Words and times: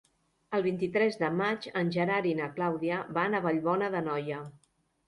El 0.59 0.63
vint-i-tres 0.67 1.17
de 1.25 1.29
maig 1.41 1.67
en 1.83 1.93
Gerard 1.99 2.31
i 2.33 2.35
na 2.43 2.51
Clàudia 2.57 3.05
van 3.21 3.35
a 3.43 3.47
Vallbona 3.49 3.97
d'Anoia. 3.99 4.43